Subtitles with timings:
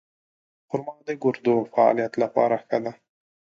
[0.69, 2.91] خرما د ګردو د فعالیت لپاره ښه ده.